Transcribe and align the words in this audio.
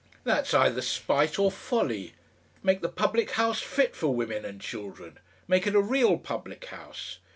That's 0.23 0.51
either 0.55 0.81
spite 0.81 1.37
or 1.37 1.51
folly. 1.51 2.13
Make 2.63 2.81
the 2.81 2.89
public 2.89 3.29
house 3.33 3.61
FIT 3.61 3.95
for 3.95 4.07
women 4.15 4.45
and 4.45 4.59
children. 4.59 5.19
Make 5.47 5.67
it 5.67 5.75
a 5.75 5.79
real 5.79 6.17
public 6.17 6.65
house. 6.65 7.19